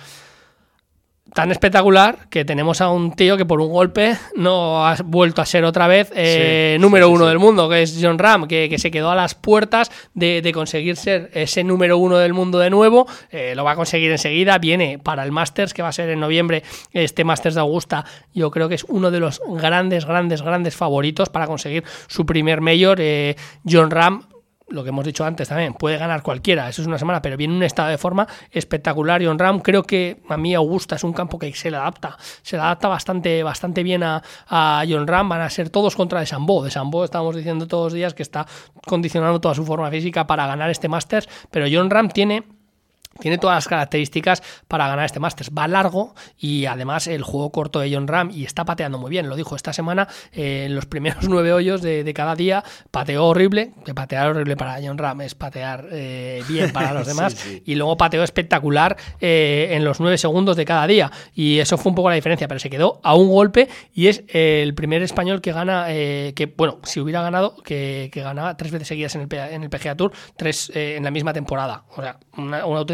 Tan 1.35 1.51
espectacular 1.51 2.29
que 2.29 2.45
tenemos 2.45 2.83
a 2.83 2.91
un 2.91 3.13
tío 3.17 3.39
que 3.39 3.47
por 3.47 3.63
un 3.63 3.73
golpe 3.73 4.19
no 4.37 4.87
ha 4.87 4.97
vuelto 5.03 5.41
a 5.41 5.47
ser 5.47 5.65
otra 5.65 5.87
vez 5.87 6.13
eh, 6.15 6.77
número 6.79 7.09
uno 7.09 7.25
del 7.25 7.39
mundo, 7.39 7.71
que 7.71 7.81
es 7.81 7.99
John 8.03 8.19
Ram, 8.19 8.47
que, 8.47 8.77
se 8.77 8.91
quedó 8.91 9.11
a 9.11 9.15
las 9.15 9.35
puertas 9.35 9.91
de, 10.13 10.51
conseguir 10.53 10.97
ser 10.97 11.31
ese 11.33 11.65
número 11.65 11.97
uno 11.97 12.19
del 12.19 12.35
mundo 12.35 12.59
de 12.59 12.69
nuevo. 12.69 13.07
Eh, 13.31 13.55
lo 13.57 13.65
va 13.65 13.71
a 13.71 13.77
conseguir 13.77 14.11
enseguida. 14.11 14.59
Viene 14.59 14.99
para 14.99 15.25
el 15.25 15.33
Masters, 15.33 15.73
que 15.73 15.81
va 15.81 15.89
a 15.89 15.93
ser 15.93 16.11
en 16.11 16.21
noviembre, 16.21 16.65
este 16.93 17.25
Masters 17.25 17.55
de 17.55 17.63
Augusta. 17.63 18.05
Yo 18.35 18.51
creo 18.51 18.69
que 18.69 18.75
es 18.75 18.85
uno 18.85 19.11
de 19.11 19.21
los 19.21 19.41
grandes, 19.49 20.05
grandes, 20.05 20.43
grandes 20.43 20.77
favoritos 20.77 21.31
para 21.31 21.47
conseguir 21.47 21.83
su 22.09 22.27
primer 22.27 22.61
mayor. 22.61 22.99
Eh, 23.01 23.37
John 23.65 23.91
Ram 23.91 24.27
lo 24.73 24.83
que 24.83 24.89
hemos 24.89 25.05
dicho 25.05 25.25
antes 25.25 25.49
también, 25.49 25.75
puede 25.75 25.99
ganar 25.99 26.23
cualquiera, 26.23 26.69
eso 26.69 26.83
es 26.83 26.89
una 26.89 26.99
semana, 26.99 27.23
pero 27.23 27.37
viene 27.37 27.53
en 27.53 27.59
un 27.59 27.63
estado 27.63 27.91
de 27.91 27.99
forma 27.99 28.27
espectacular. 28.51 29.23
John 29.25 29.39
Ram, 29.39 29.61
creo 29.61 29.83
que 29.83 30.23
a 30.29 30.37
mí 30.37 30.55
Augusta 30.55 30.97
es 30.97 31.05
un 31.05 31.13
campo 31.13 31.39
que 31.39 31.53
se 31.55 31.71
le 31.71 31.77
adapta, 31.77 32.17
se 32.43 32.57
le 32.57 32.63
adapta 32.63 32.89
bastante, 32.89 33.43
bastante 33.43 33.83
bien 33.83 34.03
a, 34.03 34.23
a 34.49 34.85
John 34.89 35.07
Ram, 35.07 35.29
van 35.29 35.43
a 35.43 35.51
ser 35.51 35.71
todos 35.71 35.95
contra 35.97 36.21
de 36.21 36.27
Sambo. 36.27 36.65
De 36.65 36.71
Sambo 36.71 37.05
estamos 37.05 37.37
diciendo 37.37 37.67
todos 37.67 37.85
los 37.87 37.93
días 37.93 38.15
que 38.15 38.23
está 38.23 38.47
condicionando 38.87 39.41
toda 39.41 39.55
su 39.55 39.65
forma 39.65 39.91
física 39.91 40.27
para 40.27 40.47
ganar 40.47 40.71
este 40.71 40.89
Masters, 40.89 41.29
pero 41.51 41.67
John 41.71 41.91
Ram 41.91 42.09
tiene 42.09 42.45
tiene 43.21 43.39
todas 43.39 43.57
las 43.57 43.69
características 43.69 44.43
para 44.69 44.89
ganar 44.89 45.05
este 45.05 45.21
Masters. 45.21 45.51
Va 45.57 45.69
largo 45.69 46.15
y 46.39 46.67
además 46.67 47.07
el 47.07 47.23
juego 47.23 47.51
corto 47.51 47.81
de 47.81 47.93
John 47.93 48.09
Ram 48.09 48.31
y 48.33 48.45
está 48.45 48.65
pateando 48.65 48.99
muy 48.99 49.11
bien. 49.11 49.29
Lo 49.29 49.37
dijo 49.37 49.57
esta 49.57 49.73
semana 49.73 50.09
eh, 50.33 50.65
en 50.67 50.75
los 50.75 50.87
primeros 50.93 51.29
nueve 51.29 51.53
hoyos 51.53 51.83
de, 51.83 52.11
cada 52.15 52.35
día. 52.35 52.65
Pateó 52.91 53.27
horrible. 53.27 53.73
Que 53.85 53.95
patear 53.95 54.29
horrible 54.29 54.57
para 54.57 54.79
John 54.83 54.99
Ram 54.99 55.21
es 55.23 55.35
patear 55.35 55.89
eh, 55.91 56.43
bien 56.49 56.73
para 56.73 56.93
los 56.93 57.07
demás. 57.13 57.37
Y 57.65 57.75
luego 57.75 57.97
pateó 57.97 58.23
espectacular 58.23 58.97
eh, 59.21 59.69
en 59.73 59.85
los 59.85 60.01
nueve 60.01 60.19
segundos 60.19 60.57
de 60.57 60.65
cada 60.65 60.87
día. 60.87 61.11
Y 61.35 61.59
eso 61.59 61.79
fue 61.79 61.91
un 61.91 61.97
poco 61.97 62.09
la 62.09 62.17
diferencia. 62.17 62.49
Pero 62.49 62.61
se 62.61 62.71
quedó 62.71 63.01
a 63.03 63.15
un 63.15 63.29
golpe 63.29 63.69
y 63.95 64.09
es 64.09 64.25
el 64.29 64.75
primer 64.75 65.03
español 65.03 65.41
que 65.41 65.53
gana. 65.53 65.87
que, 65.87 66.55
bueno, 66.57 66.79
si 66.85 67.01
hubiera 67.01 67.23
ganado, 67.23 67.57
que, 67.63 68.11
ganaba 68.15 68.57
tres 68.57 68.71
veces 68.71 68.89
seguidas 68.89 69.15
en 69.17 69.23
el, 69.23 69.33
en 69.33 69.63
el 69.65 69.71
PGA 69.71 69.97
Tour, 69.97 70.13
tres 70.37 70.71
en 70.75 71.05
la 71.05 71.11
misma 71.11 71.33
temporada. 71.33 71.85
O 71.97 72.03
sea, 72.03 72.19
un 72.37 72.85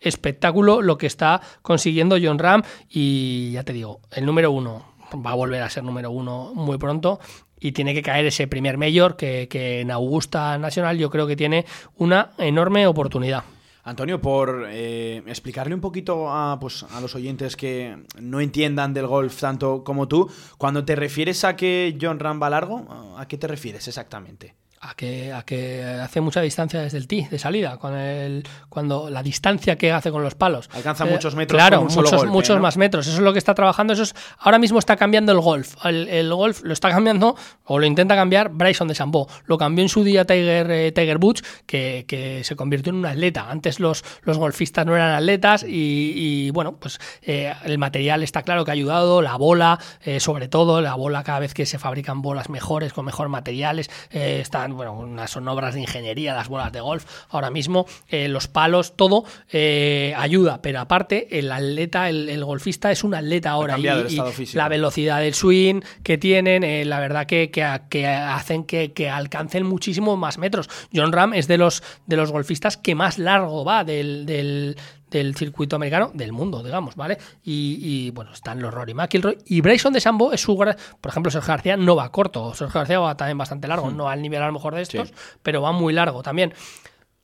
espectáculo 0.00 0.82
lo 0.82 0.98
que 0.98 1.06
está 1.06 1.40
consiguiendo 1.62 2.16
John 2.22 2.38
Ram 2.38 2.62
y 2.88 3.52
ya 3.52 3.62
te 3.62 3.72
digo, 3.72 4.00
el 4.12 4.26
número 4.26 4.50
uno 4.50 4.84
va 5.14 5.30
a 5.30 5.34
volver 5.34 5.62
a 5.62 5.70
ser 5.70 5.84
número 5.84 6.10
uno 6.10 6.52
muy 6.54 6.78
pronto 6.78 7.20
y 7.60 7.72
tiene 7.72 7.94
que 7.94 8.02
caer 8.02 8.26
ese 8.26 8.46
primer 8.46 8.78
mayor 8.78 9.16
que, 9.16 9.48
en 9.80 9.90
Augusta 9.90 10.58
Nacional 10.58 10.98
yo 10.98 11.10
creo 11.10 11.26
que 11.26 11.36
tiene 11.36 11.66
una 11.96 12.30
enorme 12.38 12.86
oportunidad. 12.86 13.44
Antonio, 13.84 14.20
por 14.20 14.66
eh, 14.68 15.22
explicarle 15.26 15.74
un 15.74 15.80
poquito 15.80 16.30
a, 16.30 16.58
pues, 16.60 16.82
a 16.82 17.00
los 17.00 17.14
oyentes 17.14 17.56
que 17.56 17.96
no 18.20 18.40
entiendan 18.40 18.92
del 18.92 19.06
golf 19.06 19.40
tanto 19.40 19.82
como 19.82 20.06
tú, 20.06 20.30
cuando 20.58 20.84
te 20.84 20.94
refieres 20.94 21.42
a 21.44 21.56
que 21.56 21.96
John 22.00 22.18
Ram 22.18 22.40
va 22.42 22.50
largo, 22.50 23.14
¿a 23.16 23.26
qué 23.26 23.38
te 23.38 23.46
refieres 23.46 23.88
exactamente? 23.88 24.54
A 24.80 24.94
que, 24.94 25.32
a 25.32 25.42
que 25.42 25.82
hace 25.82 26.20
mucha 26.20 26.40
distancia 26.40 26.80
desde 26.80 26.98
el 26.98 27.06
tee 27.06 27.26
de 27.28 27.38
salida, 27.38 27.78
con 27.78 27.94
el, 27.94 28.46
cuando 28.68 29.10
la 29.10 29.22
distancia 29.22 29.76
que 29.76 29.92
hace 29.92 30.10
con 30.10 30.22
los 30.22 30.34
palos. 30.34 30.68
Alcanza 30.72 31.06
eh, 31.06 31.10
muchos 31.10 31.34
metros. 31.34 31.56
Claro, 31.56 31.82
muchos, 31.82 32.26
muchos 32.26 32.60
más 32.60 32.76
metros. 32.76 33.06
Eso 33.06 33.16
es 33.16 33.22
lo 33.22 33.32
que 33.32 33.38
está 33.38 33.54
trabajando. 33.54 33.92
Eso 33.92 34.02
es, 34.02 34.14
ahora 34.38 34.58
mismo 34.58 34.78
está 34.78 34.96
cambiando 34.96 35.32
el 35.32 35.40
golf. 35.40 35.74
El, 35.84 36.32
golf 36.32 36.62
lo 36.62 36.72
está 36.72 36.90
cambiando, 36.90 37.36
o 37.64 37.78
lo 37.78 37.86
intenta 37.86 38.14
cambiar 38.14 38.50
Bryson 38.50 38.88
de 38.88 38.94
Sambo. 38.94 39.28
Lo 39.46 39.58
cambió 39.58 39.82
en 39.82 39.88
su 39.88 40.04
día 40.04 40.24
Tiger, 40.24 40.70
eh, 40.70 40.92
Tiger 40.92 41.18
Woods, 41.18 41.42
que, 41.66 42.04
que, 42.06 42.44
se 42.44 42.56
convirtió 42.56 42.90
en 42.90 42.96
un 42.96 43.06
atleta. 43.06 43.50
Antes 43.50 43.80
los, 43.80 44.04
los 44.22 44.38
golfistas 44.38 44.86
no 44.86 44.94
eran 44.94 45.14
atletas 45.14 45.64
y, 45.66 46.50
bueno, 46.50 46.76
pues 46.76 47.00
eh, 47.22 47.52
el 47.64 47.78
material 47.78 48.22
está 48.22 48.42
claro 48.42 48.64
que 48.64 48.70
ha 48.70 48.74
ayudado, 48.74 49.22
la 49.22 49.36
bola, 49.36 49.78
sobre 50.18 50.48
todo, 50.48 50.80
la 50.80 50.94
bola 50.94 51.24
cada 51.24 51.40
vez 51.40 51.54
que 51.54 51.66
se 51.66 51.78
fabrican 51.78 52.22
bolas 52.22 52.48
mejores, 52.48 52.92
con 52.92 53.04
mejores 53.04 53.30
materiales, 53.30 53.90
está 54.10 54.67
están, 54.68 54.76
bueno, 54.76 54.92
unas 54.92 55.30
son 55.30 55.48
obras 55.48 55.74
de 55.74 55.80
ingeniería, 55.80 56.34
las 56.34 56.48
bolas 56.48 56.72
de 56.72 56.80
golf, 56.80 57.04
ahora 57.30 57.50
mismo, 57.50 57.86
eh, 58.08 58.28
los 58.28 58.48
palos, 58.48 58.96
todo 58.96 59.24
eh, 59.50 60.14
ayuda, 60.16 60.60
pero 60.62 60.80
aparte, 60.80 61.38
el 61.38 61.50
atleta, 61.50 62.08
el, 62.08 62.44
golfista 62.44 62.90
es 62.90 63.04
un 63.04 63.14
atleta 63.14 63.50
ahora. 63.50 63.78
y, 63.78 64.16
la 64.54 64.68
velocidad 64.68 65.20
del 65.20 65.34
swing 65.34 65.80
que 66.02 66.18
tienen, 66.18 66.64
eh, 66.64 66.84
la 66.84 67.00
verdad 67.00 67.26
que, 67.26 67.50
que, 67.50 68.06
hacen 68.06 68.64
que, 68.64 68.92
que, 68.92 69.10
alcancen 69.10 69.64
muchísimo 69.66 70.16
más 70.16 70.38
metros. 70.38 70.68
John 70.94 71.12
Ram 71.12 71.34
es 71.34 71.48
de 71.48 71.58
los, 71.58 71.82
de 72.06 72.16
los 72.16 72.30
golfistas 72.32 72.76
que 72.76 72.94
más 72.94 73.18
largo 73.18 73.64
va 73.64 73.84
del, 73.84 74.26
del 74.26 74.76
del 75.10 75.34
circuito 75.34 75.76
americano 75.76 76.10
del 76.14 76.32
mundo, 76.32 76.62
digamos, 76.62 76.96
¿vale? 76.96 77.18
Y, 77.44 78.10
bueno, 78.10 78.32
están 78.32 78.60
los 78.60 78.72
Rory 78.72 78.94
McIlroy 78.94 79.38
y 79.46 79.60
Bryson 79.60 79.92
de 79.92 80.00
Sambo 80.00 80.32
es 80.32 80.40
su 80.40 80.58
por 80.58 81.10
ejemplo, 81.10 81.30
Sergio 81.30 81.48
García 81.48 81.76
no 81.76 81.94
va 81.94 82.10
corto, 82.10 82.52
Sergio 82.52 82.80
García 82.80 82.98
va 82.98 83.16
también 83.16 83.38
bastante 83.38 83.68
largo, 83.68 83.90
hmm. 83.90 83.96
no 83.96 84.08
al 84.08 84.20
nivel 84.20 84.42
a 84.42 84.46
lo 84.46 84.52
mejor 84.52 84.74
de 84.74 84.82
estos, 84.82 85.12
pero 85.42 85.62
va 85.62 85.72
muy 85.72 85.92
largo 85.92 86.22
también 86.22 86.52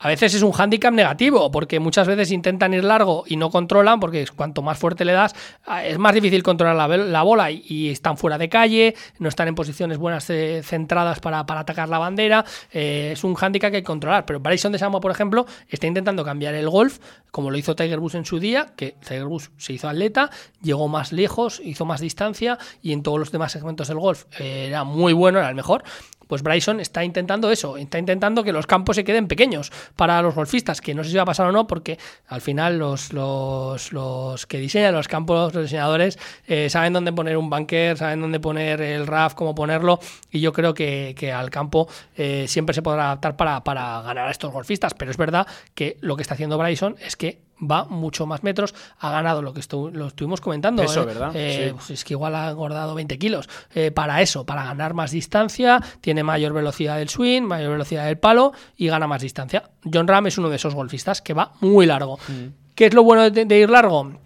a 0.05 0.09
veces 0.09 0.35
es 0.35 0.43
un 0.43 0.53
hándicap 0.53 0.93
negativo, 0.93 1.51
porque 1.51 1.81
muchas 1.81 2.07
veces 2.07 2.31
intentan 2.31 2.75
ir 2.75 2.85
largo 2.85 3.25
y 3.27 3.37
no 3.37 3.49
controlan, 3.49 4.01
porque 4.01 4.27
cuanto 4.37 4.61
más 4.61 4.77
fuerte 4.77 5.03
le 5.07 5.13
das, 5.13 5.35
ah, 5.65 5.83
es 5.83 5.97
más 5.97 6.15
difícil 6.15 6.43
controlar 6.43 6.77
la, 6.99 7.23
bola 7.23 7.51
y, 7.51 7.89
están 7.89 8.19
fuera 8.19 8.37
de 8.37 8.51
calle, 8.51 8.95
no 9.19 9.31
están 9.31 9.49
en 9.49 9.55
posiciones 9.55 9.97
buenas 9.97 10.29
eh, 10.29 10.61
centradas 10.63 11.21
para, 11.21 11.41
atacar 11.41 11.89
la 11.89 11.97
bandera. 11.97 12.45
Eh, 12.71 13.13
es 13.15 13.25
un 13.25 13.35
hándicap 13.35 13.71
que 13.71 13.79
hay 13.79 13.83
que 13.83 13.87
controlar. 13.87 14.27
Pero 14.27 14.41
Bryson 14.41 14.73
de 14.73 14.79
Samo, 14.79 15.01
por 15.01 15.11
ejemplo, 15.11 15.47
está 15.71 15.87
intentando 15.87 16.23
cambiar 16.23 16.55
el 16.55 16.69
golf, 16.69 16.99
como 17.31 17.51
lo 17.51 17.57
hizo 17.57 17.75
Tiger 17.75 17.99
Woods 17.99 18.17
en 18.17 18.27
su 18.27 18.39
día, 18.39 18.75
que 18.77 18.97
Tiger 19.01 19.25
Woods 19.25 19.53
se 19.57 19.73
hizo 19.73 19.89
atleta, 19.89 20.29
llegó 20.61 20.87
más 20.87 21.13
lejos, 21.13 21.63
hizo 21.65 21.87
más 21.87 22.03
distancia 22.03 22.59
y 22.83 22.93
en 22.93 23.03
todos 23.03 23.19
los 23.19 23.33
demás 23.33 23.53
segmentos 23.53 23.89
del 23.89 23.99
golf 23.99 24.27
eh, 24.39 24.67
era 24.69 24.85
muy 24.85 25.15
bueno, 25.15 25.39
era 25.39 25.49
el 25.49 25.55
mejor. 25.55 25.83
Pues 26.27 26.43
Bryson 26.43 26.81
está 26.81 27.05
intentando 27.05 27.51
eso, 27.51 27.77
está 27.77 27.99
intentando 27.99 28.43
que 28.45 28.53
los 28.53 28.67
campos 28.67 28.97
se 28.97 29.05
queden 29.05 29.29
pequeños 29.29 29.73
para 29.97 30.21
los 30.23 30.35
golfistas, 30.35 30.81
que 30.81 30.95
no 30.95 31.05
sé 31.05 31.11
si 31.11 31.17
va 31.17 31.23
a 31.23 31.27
pasar 31.27 31.47
o 31.47 31.53
no, 31.53 31.67
porque 31.67 31.99
al 32.29 32.41
final 32.41 32.79
los, 32.79 33.13
los, 33.13 33.93
los 33.93 34.47
que 34.47 34.59
diseñan 34.59 34.95
los 34.95 35.09
campos, 35.09 35.55
los 35.55 35.65
diseñadores, 35.65 36.19
eh, 36.47 36.69
saben 36.71 36.93
dónde 36.93 37.13
poner 37.13 37.37
un 37.37 37.51
bunker, 37.51 37.97
saben 37.97 38.21
dónde 38.21 38.41
poner 38.41 38.81
el 38.81 39.07
RAF, 39.07 39.35
cómo 39.35 39.55
ponerlo, 39.55 40.01
y 40.31 40.41
yo 40.41 40.53
creo 40.53 40.75
que, 40.75 41.15
al 41.35 41.51
campo 41.51 41.89
eh, 42.17 42.45
siempre 42.49 42.75
se 42.75 42.83
podrá 42.83 43.07
adaptar 43.07 43.37
para, 43.37 43.65
para 43.65 44.03
ganar 44.03 44.29
a 44.29 44.31
estos 44.31 44.53
golfistas, 44.53 44.95
pero 44.95 45.11
es 45.11 45.17
verdad 45.17 45.47
que 45.75 45.97
lo 46.01 46.17
que 46.17 46.23
está 46.23 46.35
haciendo 46.35 46.59
Bryson 46.59 46.97
es 47.01 47.17
que 47.17 47.41
va 47.71 47.85
mucho 47.85 48.27
más 48.27 48.43
metros, 48.43 48.75
ha 48.99 49.11
ganado 49.11 49.43
lo 49.43 49.53
que 49.53 49.61
lo 49.93 50.07
estuvimos 50.07 50.41
comentando. 50.41 50.83
Eso, 50.83 51.03
¿eh? 51.03 51.07
¿verdad? 51.07 51.33
Eh, 51.35 51.73
pues 51.75 51.91
es 51.91 52.05
que 52.05 52.15
igual 52.15 52.35
ha 52.35 52.51
engordado 52.51 52.95
20 52.95 53.19
kilos. 53.19 53.49
Eh, 53.75 53.91
para 53.91 54.23
eso, 54.23 54.45
para 54.45 54.65
ganar 54.65 54.95
más 54.95 55.11
distancia, 55.11 55.81
tiene 56.01 56.23
mayor 56.23 56.53
velocidad 56.53 56.99
del 56.99 57.09
swing, 57.09 57.43
mayor 57.43 57.73
velocidad 57.73 58.07
del 58.07 58.19
palo 58.19 58.53
y 58.77 58.89
gana 58.89 59.07
más 59.07 59.23
distancia. 59.23 59.71
John 59.93 60.09
Ram 60.09 60.27
es 60.27 60.39
uno 60.39 60.49
de 60.49 60.57
esos 60.57 60.75
golfistas 60.75 61.23
que 61.23 61.35
va 61.35 61.53
muy 61.61 61.87
largo. 61.87 62.19
Mm. 62.29 62.47
¿Qué 62.75 62.87
es 62.87 62.95
lo 62.95 63.03
bueno 63.03 63.31
de, 63.31 63.59
ir 63.59 63.71
largo? 63.71 64.19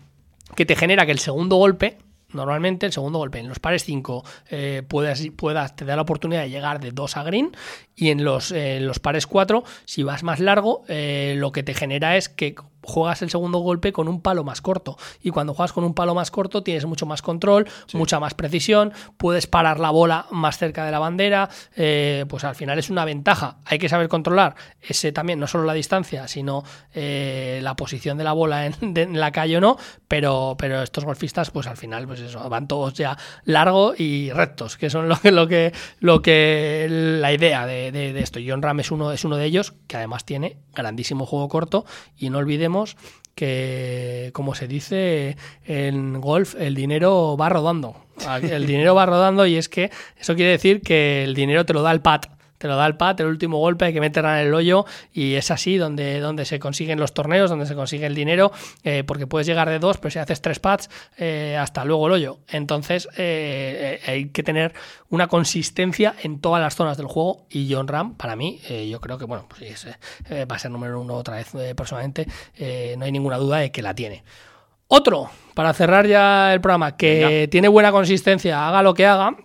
Que 0.54 0.64
te 0.64 0.74
genera 0.74 1.04
que 1.04 1.12
el 1.12 1.18
segundo 1.18 1.56
golpe, 1.56 1.98
normalmente 2.32 2.86
el 2.86 2.92
segundo 2.92 3.18
golpe 3.18 3.38
en 3.38 3.48
los 3.48 3.58
pares 3.58 3.84
5 3.84 4.24
puedas, 4.88 5.22
puedas, 5.36 5.76
te 5.76 5.84
da 5.84 5.96
la 5.96 6.02
oportunidad 6.02 6.42
de 6.42 6.50
llegar 6.50 6.80
de 6.80 6.92
2 6.92 7.16
a 7.18 7.22
green 7.24 7.54
y 7.94 8.08
en 8.08 8.24
los, 8.24 8.52
los 8.52 8.98
pares 9.00 9.26
4 9.26 9.64
si 9.84 10.02
vas 10.02 10.22
más 10.22 10.40
largo 10.40 10.84
lo 10.88 11.52
que 11.52 11.62
te 11.62 11.74
genera 11.74 12.16
es 12.16 12.30
que 12.30 12.54
juegas 12.88 13.22
el 13.22 13.30
segundo 13.30 13.58
golpe 13.58 13.92
con 13.92 14.08
un 14.08 14.20
palo 14.20 14.42
más 14.42 14.60
corto. 14.60 14.96
Y 15.22 15.30
cuando 15.30 15.54
juegas 15.54 15.72
con 15.72 15.84
un 15.84 15.94
palo 15.94 16.14
más 16.14 16.30
corto 16.30 16.62
tienes 16.62 16.86
mucho 16.86 17.06
más 17.06 17.22
control, 17.22 17.68
mucha 17.92 18.18
más 18.18 18.34
precisión, 18.34 18.92
puedes 19.16 19.46
parar 19.46 19.78
la 19.78 19.90
bola 19.90 20.26
más 20.30 20.58
cerca 20.58 20.84
de 20.84 20.90
la 20.90 20.98
bandera, 20.98 21.48
eh, 21.76 22.24
pues 22.28 22.44
al 22.44 22.54
final 22.54 22.78
es 22.78 22.90
una 22.90 23.04
ventaja. 23.04 23.58
Hay 23.64 23.78
que 23.78 23.88
saber 23.88 24.08
controlar 24.08 24.54
ese 24.80 25.12
también, 25.12 25.38
no 25.38 25.46
solo 25.46 25.64
la 25.64 25.74
distancia, 25.74 26.26
sino 26.28 26.64
eh, 26.92 27.60
la 27.62 27.76
posición 27.76 28.18
de 28.18 28.24
la 28.24 28.32
bola 28.32 28.66
en, 28.66 28.74
la 29.20 29.30
calle 29.30 29.58
o 29.58 29.60
no, 29.60 29.76
pero, 30.08 30.56
pero 30.58 30.82
estos 30.82 31.04
golfistas 31.04 31.50
pues 31.50 31.66
al 31.66 31.76
final 31.76 32.06
pues 32.06 32.20
eso, 32.20 32.48
van 32.48 32.66
todos 32.66 32.94
ya 32.94 33.16
largo 33.44 33.94
y 33.96 34.30
rectos, 34.30 34.76
que 34.76 34.90
son 34.90 35.08
lo 35.08 35.16
que, 35.16 35.30
lo 35.30 35.46
que, 35.46 35.72
lo 36.00 36.22
que 36.22 36.86
la 36.88 37.32
idea 37.32 37.66
de, 37.66 37.92
de 37.92 38.18
esto. 38.20 38.40
John 38.44 38.62
Ram 38.62 38.80
es 38.80 38.90
uno, 38.90 39.12
es 39.12 39.24
uno 39.24 39.36
de 39.36 39.44
ellos, 39.44 39.74
que 39.86 39.96
además 39.96 40.24
tiene 40.24 40.58
grandísimo 40.74 41.26
juego 41.26 41.48
corto 41.48 41.84
y 42.16 42.30
no 42.30 42.38
olvidemos 42.38 42.77
que, 43.34 44.30
como 44.32 44.54
se 44.54 44.66
dice 44.66 45.36
en 45.64 46.20
golf, 46.20 46.54
el 46.58 46.74
dinero 46.74 47.36
va 47.36 47.48
rodando. 47.48 47.96
El 48.42 48.66
dinero 48.66 48.94
va 48.94 49.06
rodando 49.06 49.46
y 49.46 49.56
es 49.56 49.68
que 49.68 49.90
eso 50.18 50.34
quiere 50.34 50.50
decir 50.50 50.82
que 50.82 51.22
el 51.22 51.34
dinero 51.34 51.64
te 51.64 51.72
lo 51.72 51.82
da 51.82 51.92
el 51.92 52.00
pat 52.00 52.37
te 52.58 52.68
lo 52.68 52.76
da 52.76 52.86
el 52.86 52.96
pat, 52.96 53.18
el 53.20 53.26
último 53.26 53.58
golpe 53.58 53.86
hay 53.86 53.92
que 53.92 54.00
meterla 54.00 54.40
en 54.40 54.48
el 54.48 54.54
hoyo 54.54 54.84
y 55.12 55.34
es 55.34 55.50
así 55.50 55.76
donde, 55.76 56.20
donde 56.20 56.44
se 56.44 56.58
consiguen 56.58 57.00
los 57.00 57.14
torneos, 57.14 57.48
donde 57.48 57.66
se 57.66 57.74
consigue 57.74 58.06
el 58.06 58.14
dinero, 58.14 58.52
eh, 58.82 59.04
porque 59.04 59.26
puedes 59.26 59.46
llegar 59.46 59.68
de 59.68 59.78
dos, 59.78 59.98
pero 59.98 60.10
si 60.10 60.18
haces 60.18 60.42
tres 60.42 60.58
pads, 60.58 60.90
eh, 61.16 61.56
hasta 61.58 61.84
luego 61.84 62.06
el 62.08 62.12
hoyo. 62.12 62.38
Entonces 62.48 63.08
eh, 63.16 64.00
hay 64.06 64.28
que 64.30 64.42
tener 64.42 64.74
una 65.08 65.28
consistencia 65.28 66.14
en 66.22 66.40
todas 66.40 66.60
las 66.60 66.74
zonas 66.74 66.96
del 66.96 67.06
juego 67.06 67.46
y 67.48 67.72
John 67.72 67.88
Ram, 67.88 68.14
para 68.14 68.36
mí, 68.36 68.60
yo 68.90 69.00
creo 69.00 69.18
que 69.18 69.24
bueno, 69.24 69.46
pues 69.48 69.86
va 70.30 70.56
a 70.56 70.58
ser 70.58 70.70
número 70.70 71.00
uno 71.00 71.14
otra 71.14 71.36
vez 71.36 71.50
personalmente, 71.76 72.26
no 72.96 73.04
hay 73.04 73.12
ninguna 73.12 73.38
duda 73.38 73.58
de 73.58 73.70
que 73.70 73.82
la 73.82 73.94
tiene. 73.94 74.24
Otro, 74.88 75.30
para 75.54 75.72
cerrar 75.74 76.06
ya 76.06 76.52
el 76.52 76.60
programa, 76.60 76.96
que 76.96 77.48
tiene 77.50 77.68
buena 77.68 77.92
consistencia, 77.92 78.66
haga 78.66 78.82
lo 78.82 78.94
que 78.94 79.06
haga, 79.06 79.36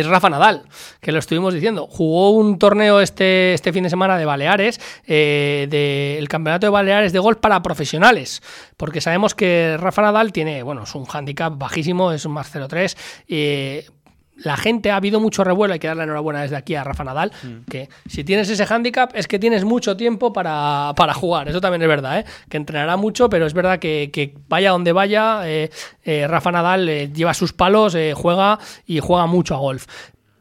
es 0.00 0.06
Rafa 0.06 0.30
Nadal, 0.30 0.62
que 1.00 1.12
lo 1.12 1.18
estuvimos 1.18 1.52
diciendo. 1.52 1.86
Jugó 1.86 2.30
un 2.30 2.58
torneo 2.58 3.00
este, 3.00 3.52
este 3.54 3.72
fin 3.72 3.84
de 3.84 3.90
semana 3.90 4.16
de 4.16 4.24
Baleares, 4.24 4.80
eh, 5.06 5.66
del 5.68 6.28
Campeonato 6.28 6.66
de 6.66 6.70
Baleares 6.70 7.12
de 7.12 7.18
Golf 7.18 7.38
para 7.38 7.62
profesionales, 7.62 8.42
porque 8.76 9.00
sabemos 9.00 9.34
que 9.34 9.76
Rafa 9.78 10.02
Nadal 10.02 10.32
tiene, 10.32 10.62
bueno, 10.62 10.84
es 10.84 10.94
un 10.94 11.04
handicap 11.12 11.56
bajísimo, 11.56 12.12
es 12.12 12.24
un 12.24 12.32
más 12.32 12.54
0-3. 12.54 12.96
Eh, 13.28 13.86
la 14.36 14.56
gente 14.56 14.90
ha 14.90 14.96
habido 14.96 15.20
mucho 15.20 15.44
revuelo, 15.44 15.74
hay 15.74 15.80
que 15.80 15.86
darle 15.86 16.04
enhorabuena 16.04 16.42
desde 16.42 16.56
aquí 16.56 16.74
a 16.74 16.84
Rafa 16.84 17.04
Nadal, 17.04 17.32
mm. 17.42 17.70
que 17.70 17.88
si 18.06 18.24
tienes 18.24 18.48
ese 18.48 18.66
hándicap 18.66 19.12
es 19.14 19.28
que 19.28 19.38
tienes 19.38 19.64
mucho 19.64 19.96
tiempo 19.96 20.32
para, 20.32 20.94
jugar, 21.14 21.48
eso 21.48 21.60
también 21.60 21.82
es 21.82 21.88
verdad, 21.88 22.20
¿eh? 22.20 22.24
que 22.48 22.56
entrenará 22.56 22.96
mucho, 22.96 23.28
pero 23.28 23.46
es 23.46 23.54
verdad 23.54 23.78
que, 23.78 24.34
vaya 24.48 24.70
donde 24.70 24.92
vaya, 24.92 25.48
eh, 25.48 25.70
eh, 26.04 26.26
Rafa 26.26 26.52
Nadal 26.52 27.12
lleva 27.12 27.34
sus 27.34 27.52
palos, 27.52 27.96
juega 28.14 28.58
y 28.86 29.00
juega 29.00 29.26
mucho 29.26 29.54
a 29.54 29.58
golf. 29.58 29.86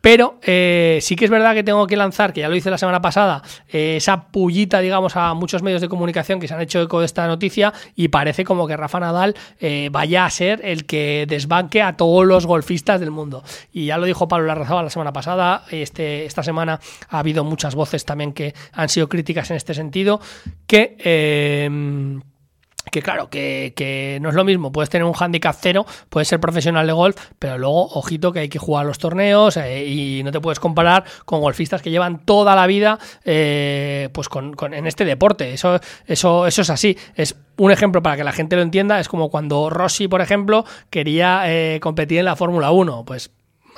Pero 0.01 0.39
eh, 0.41 0.99
sí 1.01 1.15
que 1.15 1.25
es 1.25 1.31
verdad 1.31 1.53
que 1.53 1.63
tengo 1.63 1.85
que 1.87 1.95
lanzar, 1.95 2.33
que 2.33 2.41
ya 2.41 2.49
lo 2.49 2.55
hice 2.55 2.69
la 2.69 2.77
semana 2.77 3.01
pasada, 3.01 3.43
eh, 3.69 3.95
esa 3.97 4.27
pullita, 4.29 4.79
digamos, 4.79 5.15
a 5.15 5.33
muchos 5.35 5.61
medios 5.61 5.81
de 5.81 5.87
comunicación 5.89 6.39
que 6.39 6.47
se 6.47 6.55
han 6.55 6.61
hecho 6.61 6.81
eco 6.81 6.99
de 6.99 7.05
esta 7.05 7.27
noticia 7.27 7.71
y 7.95 8.07
parece 8.07 8.43
como 8.43 8.67
que 8.67 8.75
Rafa 8.75 8.99
Nadal 8.99 9.35
eh, 9.59 9.89
vaya 9.91 10.25
a 10.25 10.29
ser 10.29 10.61
el 10.63 10.85
que 10.85 11.25
desbanque 11.27 11.81
a 11.81 11.95
todos 11.95 12.25
los 12.25 12.45
golfistas 12.47 12.99
del 12.99 13.11
mundo. 13.11 13.43
Y 13.71 13.85
ya 13.85 13.97
lo 13.97 14.05
dijo 14.05 14.27
Pablo 14.27 14.47
Larrazaba 14.47 14.83
la 14.83 14.89
semana 14.89 15.13
pasada, 15.13 15.63
este, 15.69 16.25
esta 16.25 16.43
semana 16.43 16.79
ha 17.09 17.19
habido 17.19 17.43
muchas 17.43 17.75
voces 17.75 18.03
también 18.03 18.33
que 18.33 18.55
han 18.73 18.89
sido 18.89 19.07
críticas 19.07 19.51
en 19.51 19.57
este 19.57 19.73
sentido, 19.73 20.19
que 20.65 20.97
que 22.89 23.01
claro, 23.01 23.29
que, 23.29 24.17
no 24.21 24.29
es 24.29 24.35
lo 24.35 24.43
mismo, 24.43 24.71
puedes 24.71 24.89
tener 24.89 25.05
un 25.05 25.13
handicap 25.17 25.55
cero, 25.59 25.85
puedes 26.09 26.27
ser 26.27 26.39
profesional 26.39 26.87
de 26.87 26.93
golf, 26.93 27.15
pero 27.37 27.57
luego, 27.57 27.87
ojito, 27.87 28.31
que 28.31 28.39
hay 28.39 28.49
que 28.49 28.59
jugar 28.59 28.85
los 28.85 28.97
torneos 28.97 29.57
eh, 29.57 29.85
y 29.85 30.23
no 30.23 30.31
te 30.31 30.39
puedes 30.39 30.59
comparar 30.59 31.03
con 31.25 31.41
golfistas 31.41 31.81
que 31.81 31.91
llevan 31.91 32.25
toda 32.25 32.55
la 32.55 32.67
vida 32.67 32.97
eh, 33.23 34.09
pues 34.13 34.29
con, 34.29 34.55
en 34.73 34.87
este 34.87 35.05
deporte. 35.05 35.53
Eso, 35.53 35.79
eso, 36.05 36.47
eso 36.47 36.61
es 36.61 36.69
así. 36.69 36.97
Es 37.15 37.35
un 37.57 37.71
ejemplo 37.71 38.01
para 38.01 38.17
que 38.17 38.23
la 38.23 38.31
gente 38.31 38.55
lo 38.55 38.61
entienda, 38.61 38.99
es 38.99 39.07
como 39.07 39.29
cuando 39.29 39.69
Rossi, 39.69 40.07
por 40.07 40.21
ejemplo, 40.21 40.65
quería 40.89 41.43
eh, 41.45 41.79
competir 41.79 42.19
en 42.19 42.25
la 42.25 42.35
Fórmula 42.35 42.71
1. 42.71 43.05
Pues 43.05 43.31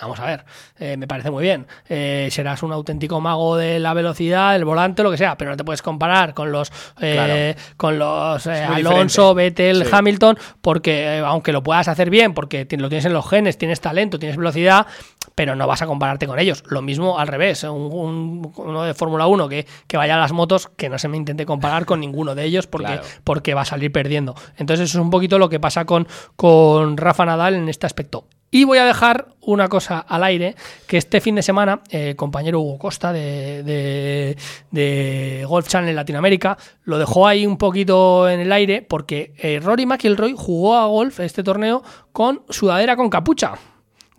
vamos 0.04 0.20
a 0.20 0.26
ver, 0.26 0.46
eh, 0.78 0.98
me 0.98 1.08
parece 1.08 1.32
muy 1.32 1.44
bien. 1.44 1.66
Eh, 1.88 2.28
serás 2.32 2.64
un 2.64 2.72
auténtico 2.72 3.20
mago 3.20 3.58
de 3.58 3.80
la 3.80 3.94
velocidad, 3.94 4.56
el 4.56 4.66
volante, 4.66 5.04
lo 5.04 5.12
que 5.12 5.18
sea, 5.18 5.38
pero 5.38 5.52
no 5.52 5.58
te 5.58 5.64
puedes 5.64 5.82
comparar 5.82 6.34
con 6.34 6.52
los 6.52 6.72
eh, 7.02 7.56
con 7.78 7.98
los 7.98 8.46
Alonso, 8.48 9.34
Vettel, 9.34 9.88
Hamilton, 9.92 10.38
porque 10.62 11.22
aunque 11.26 11.52
lo 11.52 11.64
puedas 11.64 11.88
hacer 11.88 12.10
bien, 12.10 12.34
porque 12.34 12.68
lo 12.78 12.90
tienes 12.90 13.06
en 13.06 13.14
los 13.14 13.28
genes, 13.28 13.58
tienes 13.58 13.82
talento, 13.82 14.20
tienes 14.20 14.38
velocidad, 14.38 14.88
pero 15.36 15.56
no 15.56 15.68
vas 15.68 15.82
a 15.82 15.88
compararte 15.88 16.28
con 16.28 16.40
ellos. 16.40 16.64
Lo 16.68 16.82
mismo 16.82 17.20
al 17.20 17.28
revés, 17.28 17.64
un, 17.64 18.52
uno 18.56 18.84
de 18.84 18.94
Fórmula 18.94 19.28
1 19.28 19.50
que, 19.50 19.66
que, 19.88 19.98
vaya 19.98 20.16
a 20.16 20.20
las 20.20 20.32
motos, 20.32 20.70
que 20.76 20.90
no 20.90 21.00
se 21.00 21.08
me 21.08 21.18
intente 21.18 21.46
comparar 21.46 21.86
con 21.86 22.00
ninguno 22.00 22.36
de 22.36 22.44
ellos 22.44 22.68
porque, 22.68 23.00
porque 23.24 23.54
va 23.54 23.62
a 23.62 23.66
salir 23.66 23.92
perdiendo. 23.92 24.36
Entonces 24.58 24.90
eso 24.90 25.00
es 25.00 25.02
un 25.04 25.10
poquito 25.10 25.40
lo 25.40 25.50
que 25.50 25.60
pasa 25.60 25.86
con, 25.86 26.08
con 26.36 26.98
Rafa 26.98 27.26
Nadal 27.26 27.56
en 27.56 27.70
este 27.70 27.86
aspecto. 27.86 28.28
Y 28.54 28.66
voy 28.66 28.78
a 28.78 28.86
dejar 28.86 29.30
una 29.42 29.68
cosa 29.68 29.98
al 29.98 30.24
aire, 30.24 30.56
que 30.86 30.98
este 30.98 31.22
fin 31.22 31.34
de 31.34 31.42
semana 31.42 31.82
el 31.90 32.16
compañero 32.16 32.62
Hugo 32.62 32.78
Costa 32.78 33.12
de, 33.12 34.38
Golf 35.48 35.68
Channel 35.68 35.96
Latinoamérica 35.96 36.60
lo 36.84 37.00
dejó 37.00 37.26
ahí 37.26 37.48
un 37.48 37.58
poquito 37.58 38.30
en 38.30 38.42
el 38.42 38.52
aire 38.52 38.84
porque 38.84 39.34
eh, 39.40 39.60
Rory 39.60 39.88
McIlroy 39.88 40.36
jugó 40.38 40.76
a 40.76 40.86
golf 40.86 41.20
este 41.22 41.42
torneo 41.42 41.82
con 42.12 42.44
sudadera 42.48 42.96
con 42.96 43.10
capucha, 43.10 43.56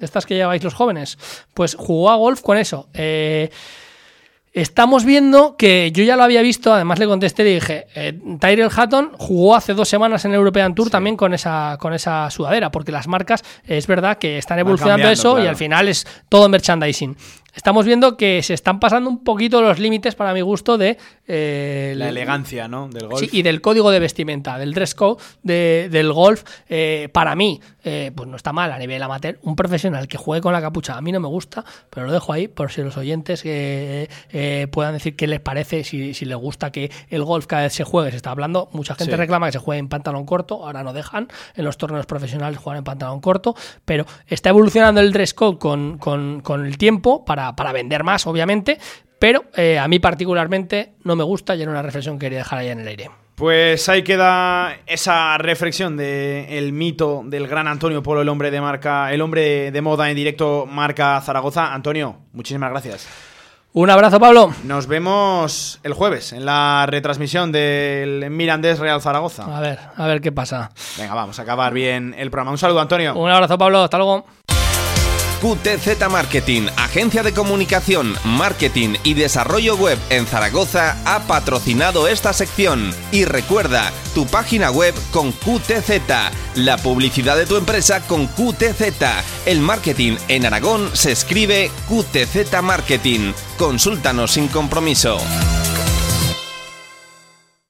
de 0.00 0.04
estas 0.04 0.26
que 0.26 0.34
lleváis 0.34 0.64
los 0.64 0.74
jóvenes. 0.74 1.16
Pues 1.54 1.76
jugó 1.76 2.10
a 2.10 2.16
golf 2.16 2.42
con 2.42 2.58
eso. 2.58 2.88
Eh, 2.92 3.50
Estamos 4.54 5.04
viendo 5.04 5.56
que 5.56 5.90
yo 5.90 6.04
ya 6.04 6.14
lo 6.14 6.22
había 6.22 6.40
visto, 6.40 6.72
además 6.72 7.00
le 7.00 7.06
contesté 7.08 7.42
y 7.42 7.54
dije, 7.54 7.88
eh, 7.96 8.16
Tyrell 8.38 8.70
Hatton 8.72 9.10
jugó 9.18 9.56
hace 9.56 9.74
dos 9.74 9.88
semanas 9.88 10.24
en 10.26 10.30
el 10.30 10.36
European 10.36 10.76
Tour 10.76 10.90
también 10.90 11.16
con 11.16 11.34
esa, 11.34 11.76
con 11.80 11.92
esa 11.92 12.30
sudadera, 12.30 12.70
porque 12.70 12.92
las 12.92 13.08
marcas 13.08 13.42
es 13.66 13.88
verdad 13.88 14.16
que 14.16 14.38
están 14.38 14.60
evolucionando 14.60 15.08
eso 15.08 15.42
y 15.42 15.48
al 15.48 15.56
final 15.56 15.88
es 15.88 16.06
todo 16.28 16.48
merchandising 16.48 17.16
estamos 17.54 17.86
viendo 17.86 18.16
que 18.16 18.42
se 18.42 18.54
están 18.54 18.80
pasando 18.80 19.08
un 19.08 19.22
poquito 19.24 19.60
los 19.62 19.78
límites, 19.78 20.14
para 20.14 20.32
mi 20.34 20.40
gusto, 20.40 20.78
de... 20.78 20.98
Eh, 21.26 21.94
la 21.96 22.08
elegancia, 22.08 22.68
¿no? 22.68 22.88
Del 22.88 23.08
golf. 23.08 23.20
Sí, 23.20 23.28
y 23.32 23.42
del 23.42 23.60
código 23.60 23.90
de 23.90 24.00
vestimenta, 24.00 24.58
del 24.58 24.74
dress 24.74 24.94
code 24.94 25.22
del 25.42 26.12
golf. 26.12 26.44
Eh, 26.68 27.08
para 27.12 27.34
mí, 27.34 27.60
eh, 27.82 28.12
pues 28.14 28.28
no 28.28 28.36
está 28.36 28.52
mal 28.52 28.72
a 28.72 28.78
nivel 28.78 29.02
amateur. 29.02 29.38
Un 29.42 29.56
profesional 29.56 30.08
que 30.08 30.18
juegue 30.18 30.42
con 30.42 30.52
la 30.52 30.60
capucha, 30.60 30.96
a 30.96 31.00
mí 31.00 31.12
no 31.12 31.20
me 31.20 31.28
gusta, 31.28 31.64
pero 31.90 32.06
lo 32.06 32.12
dejo 32.12 32.32
ahí 32.32 32.48
por 32.48 32.70
si 32.70 32.82
los 32.82 32.96
oyentes 32.96 33.42
puedan 34.70 34.94
decir 34.94 35.16
qué 35.16 35.26
les 35.26 35.40
parece, 35.40 35.84
si, 35.84 36.14
si 36.14 36.24
les 36.24 36.36
gusta 36.36 36.70
que 36.70 36.90
el 37.08 37.24
golf 37.24 37.46
cada 37.46 37.62
vez 37.62 37.72
se 37.72 37.84
juegue. 37.84 38.10
Se 38.10 38.16
está 38.16 38.30
hablando, 38.30 38.68
mucha 38.72 38.94
gente 38.94 39.16
reclama 39.16 39.46
que 39.46 39.52
se 39.52 39.58
juegue 39.58 39.78
en 39.78 39.88
pantalón 39.88 40.26
corto, 40.26 40.64
ahora 40.66 40.82
no 40.82 40.92
dejan 40.92 41.28
en 41.54 41.64
los 41.64 41.78
torneos 41.78 42.06
profesionales 42.06 42.58
jugar 42.58 42.78
en 42.78 42.84
pantalón 42.84 43.20
corto, 43.20 43.54
pero 43.84 44.06
está 44.26 44.50
evolucionando 44.50 45.00
el 45.00 45.12
dress 45.12 45.34
code 45.34 45.58
con, 45.58 45.98
con, 45.98 46.40
con 46.40 46.66
el 46.66 46.78
tiempo 46.78 47.24
para 47.24 47.43
para, 47.56 47.72
vender 47.72 48.04
más, 48.04 48.26
obviamente, 48.26 48.78
pero 49.18 49.44
eh, 49.56 49.78
a 49.78 49.88
mí 49.88 49.98
particularmente 49.98 50.92
no 51.04 51.16
me 51.16 51.24
gusta 51.24 51.54
y 51.54 51.62
era 51.62 51.70
una 51.70 51.82
reflexión 51.82 52.18
que 52.18 52.26
quería 52.26 52.38
dejar 52.38 52.60
ahí 52.60 52.68
en 52.68 52.80
el 52.80 52.88
aire. 52.88 53.10
Pues 53.34 53.88
ahí 53.88 54.04
queda 54.04 54.76
esa 54.86 55.36
reflexión 55.38 55.96
del 55.96 56.72
mito 56.72 57.22
del 57.24 57.48
gran 57.48 57.66
Antonio 57.66 58.00
Polo, 58.00 58.22
el 58.22 58.28
hombre 58.28 58.52
de 58.52 58.60
marca, 58.60 59.12
el 59.12 59.20
hombre 59.20 59.72
de 59.72 59.82
moda 59.82 60.08
en 60.08 60.14
directo 60.14 60.66
marca 60.66 61.20
Zaragoza. 61.20 61.74
Antonio, 61.74 62.18
muchísimas 62.32 62.70
gracias. 62.70 63.08
Un 63.72 63.90
abrazo, 63.90 64.20
Pablo. 64.20 64.52
Nos 64.62 64.86
vemos 64.86 65.80
el 65.82 65.94
jueves 65.94 66.32
en 66.32 66.44
la 66.44 66.86
retransmisión 66.88 67.50
del 67.50 68.30
Mirandés 68.30 68.78
Real 68.78 69.02
Zaragoza. 69.02 69.44
A 69.44 69.60
ver, 69.60 69.80
a 69.96 70.06
ver 70.06 70.20
qué 70.20 70.30
pasa. 70.30 70.70
Venga, 70.96 71.14
vamos 71.14 71.40
a 71.40 71.42
acabar 71.42 71.74
bien 71.74 72.14
el 72.16 72.30
programa. 72.30 72.52
Un 72.52 72.58
saludo, 72.58 72.78
Antonio. 72.78 73.16
Un 73.16 73.30
abrazo, 73.30 73.58
Pablo. 73.58 73.82
Hasta 73.82 73.96
luego. 73.98 74.26
QTZ 75.44 76.08
Marketing, 76.08 76.68
agencia 76.78 77.22
de 77.22 77.34
comunicación, 77.34 78.14
marketing 78.24 78.94
y 79.04 79.12
desarrollo 79.12 79.76
web 79.76 79.98
en 80.08 80.24
Zaragoza, 80.24 80.96
ha 81.04 81.26
patrocinado 81.26 82.08
esta 82.08 82.32
sección. 82.32 82.94
Y 83.12 83.26
recuerda, 83.26 83.92
tu 84.14 84.24
página 84.24 84.70
web 84.70 84.94
con 85.10 85.32
QTZ, 85.32 86.00
la 86.54 86.78
publicidad 86.78 87.36
de 87.36 87.44
tu 87.44 87.56
empresa 87.56 88.00
con 88.06 88.26
QTZ. 88.26 89.04
El 89.44 89.60
marketing 89.60 90.16
en 90.28 90.46
Aragón 90.46 90.88
se 90.94 91.12
escribe 91.12 91.70
QTZ 91.90 92.62
Marketing. 92.62 93.34
Consúltanos 93.58 94.30
sin 94.30 94.48
compromiso. 94.48 95.18